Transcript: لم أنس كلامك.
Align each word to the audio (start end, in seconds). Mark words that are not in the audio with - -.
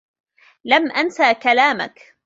لم 0.65 0.91
أنس 0.91 1.21
كلامك. 1.21 2.15